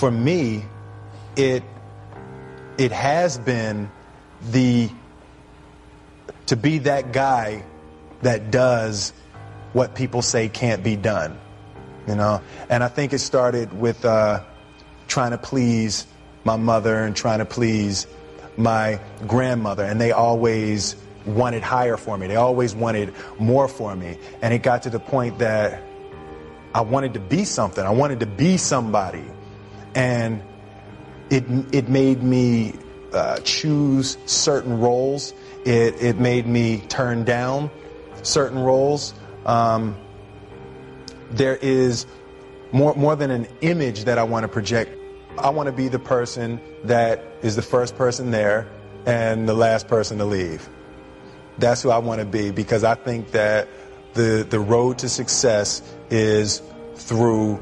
[0.00, 0.64] for me,
[1.36, 1.62] it
[2.78, 3.90] it has been
[4.50, 4.88] the
[6.46, 7.62] to be that guy
[8.22, 9.12] that does
[9.74, 11.38] what people say can't be done.
[12.08, 12.40] You know,
[12.70, 14.42] and I think it started with uh,
[15.06, 16.06] trying to please
[16.44, 18.06] my mother and trying to please
[18.56, 20.96] my grandmother, and they always
[21.26, 22.26] wanted higher for me.
[22.26, 25.82] They always wanted more for me, and it got to the point that
[26.74, 27.84] I wanted to be something.
[27.84, 29.24] I wanted to be somebody,
[29.94, 30.42] and
[31.30, 32.74] it it made me
[33.12, 35.32] uh, choose certain roles.
[35.64, 37.70] It it made me turn down
[38.22, 39.14] certain roles.
[39.46, 39.96] Um,
[41.30, 42.06] there is
[42.72, 44.96] more more than an image that I want to project.
[45.38, 48.68] I want to be the person that is the first person there
[49.06, 50.68] and the last person to leave.
[51.58, 53.68] That's who I want to be because I think that
[54.14, 56.62] the the road to success is
[56.96, 57.60] through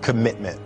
[0.00, 0.60] commitment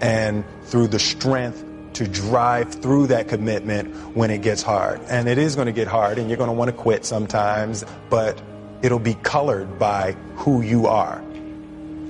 [0.00, 1.64] and through the strength
[1.94, 5.00] to drive through that commitment when it gets hard.
[5.08, 7.84] And it is going to get hard and you're going to want to quit sometimes,
[8.10, 8.40] but
[8.82, 11.22] it'll be colored by who you are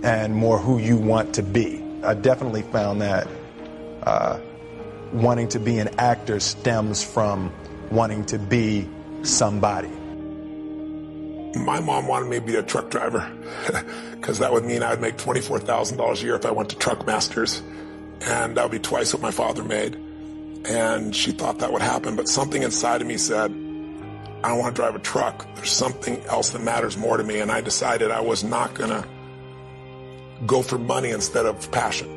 [0.02, 1.82] and more who you want to be.
[2.04, 3.26] I definitely found that
[4.02, 4.38] uh,
[5.12, 7.52] wanting to be an actor stems from
[7.90, 8.88] wanting to be
[9.22, 9.90] somebody.
[11.54, 13.30] My mom wanted me to be a truck driver
[14.12, 17.62] because that would mean I'd make $24,000 a year if I went to Truck Masters.
[18.20, 19.96] And that would be twice what my father made.
[20.64, 24.76] And she thought that would happen, but something inside of me said, I don't want
[24.76, 25.46] to drive a truck.
[25.54, 27.40] There's something else that matters more to me.
[27.40, 29.06] And I decided I was not going to
[30.46, 32.08] go for money instead of passion.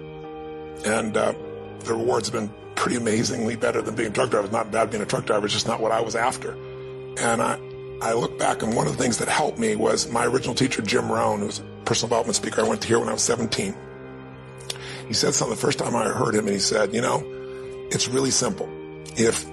[0.86, 1.34] And uh,
[1.80, 4.46] the rewards have been pretty amazingly better than being a truck driver.
[4.46, 6.54] It's not bad being a truck driver, it's just not what I was after.
[7.20, 7.59] And I,
[8.02, 10.82] I look back, and one of the things that helped me was my original teacher,
[10.82, 13.22] Jim Rohn, who was a personal development speaker I went to hear when I was
[13.22, 13.76] 17.
[15.08, 17.24] He said something the first time I heard him, and he said, You know,
[17.92, 18.68] it's really simple.
[19.18, 19.46] If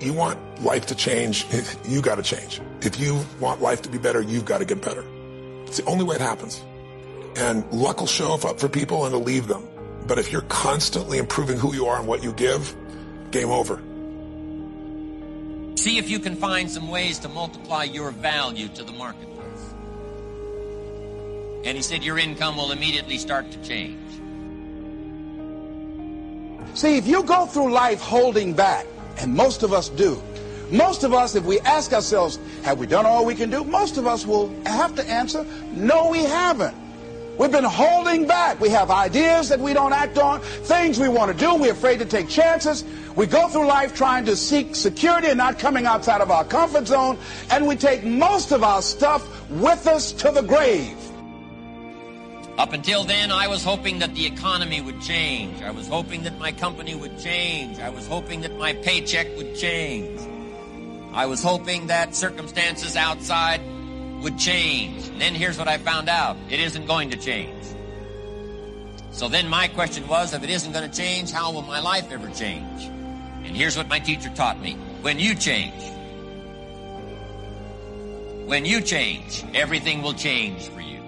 [0.00, 1.46] you want life to change,
[1.88, 2.60] you got to change.
[2.80, 5.04] If you want life to be better, you've got to get better.
[5.66, 6.62] It's the only way it happens.
[7.36, 9.66] And luck will show up for people and it'll leave them.
[10.06, 12.74] But if you're constantly improving who you are and what you give,
[13.30, 13.82] game over.
[15.78, 19.74] See if you can find some ways to multiply your value to the marketplace.
[21.64, 23.96] And he said your income will immediately start to change.
[26.74, 28.86] See, if you go through life holding back,
[29.18, 30.20] and most of us do,
[30.72, 33.62] most of us, if we ask ourselves, have we done all we can do?
[33.62, 36.76] Most of us will have to answer, no, we haven't.
[37.38, 38.60] We've been holding back.
[38.60, 41.54] We have ideas that we don't act on, things we want to do.
[41.54, 42.84] We're afraid to take chances.
[43.14, 46.88] We go through life trying to seek security and not coming outside of our comfort
[46.88, 47.16] zone.
[47.50, 50.96] And we take most of our stuff with us to the grave.
[52.58, 55.62] Up until then, I was hoping that the economy would change.
[55.62, 57.78] I was hoping that my company would change.
[57.78, 60.20] I was hoping that my paycheck would change.
[61.12, 63.60] I was hoping that circumstances outside
[64.22, 65.08] would change.
[65.08, 67.54] And then here's what I found out it isn't going to change.
[69.10, 72.12] So then my question was if it isn't going to change, how will my life
[72.12, 72.84] ever change?
[72.84, 75.82] And here's what my teacher taught me when you change,
[78.46, 81.02] when you change, everything will change for you.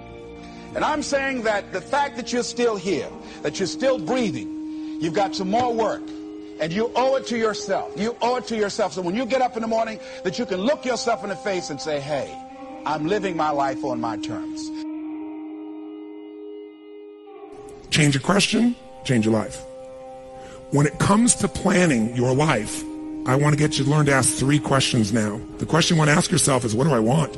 [0.74, 3.08] And I'm saying that the fact that you're still here,
[3.42, 6.02] that you're still breathing, you've got some more work.
[6.60, 7.98] And you owe it to yourself.
[7.98, 8.92] You owe it to yourself.
[8.92, 11.36] So when you get up in the morning, that you can look yourself in the
[11.36, 12.36] face and say, hey,
[12.86, 14.70] I'm living my life on my terms.
[17.90, 18.74] Change your question,
[19.04, 19.62] change your life.
[20.70, 22.84] When it comes to planning your life,
[23.26, 25.40] I want to get you to learn to ask three questions now.
[25.58, 27.36] The question you want to ask yourself is, what do I want?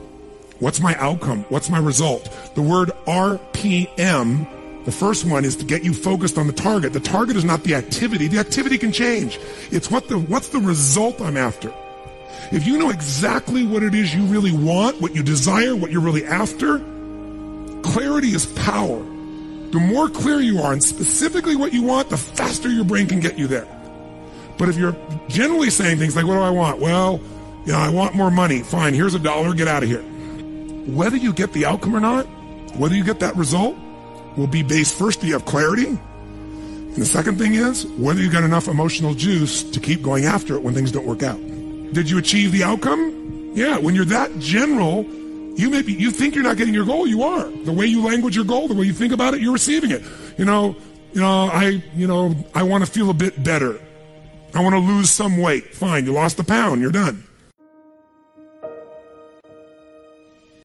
[0.60, 1.44] What's my outcome?
[1.48, 2.30] What's my result?
[2.54, 4.46] The word RPM,
[4.84, 6.92] the first one is to get you focused on the target.
[6.92, 8.28] The target is not the activity.
[8.28, 9.40] The activity can change.
[9.72, 11.72] It's what the, what's the result I'm after.
[12.50, 16.02] If you know exactly what it is you really want, what you desire, what you're
[16.02, 16.78] really after,
[17.82, 18.98] clarity is power.
[19.70, 23.20] The more clear you are and specifically what you want, the faster your brain can
[23.20, 23.66] get you there.
[24.58, 24.96] But if you're
[25.28, 26.78] generally saying things like, what do I want?
[26.78, 27.20] Well,
[27.64, 28.60] you know, I want more money.
[28.60, 30.02] Fine, here's a dollar, get out of here.
[30.02, 32.26] Whether you get the outcome or not,
[32.76, 33.76] whether you get that result,
[34.36, 35.86] will be based first, do you have clarity?
[35.86, 40.54] And the second thing is, whether you got enough emotional juice to keep going after
[40.56, 41.38] it when things don't work out.
[41.92, 43.52] Did you achieve the outcome?
[43.54, 47.06] Yeah, when you're that general, you may be, you think you're not getting your goal,
[47.06, 47.44] you are.
[47.44, 50.02] The way you language your goal, the way you think about it, you're receiving it.
[50.38, 50.74] You know,
[51.12, 53.78] you know, I, you know, I want to feel a bit better.
[54.54, 55.74] I want to lose some weight.
[55.74, 57.24] Fine, you lost a pound, you're done.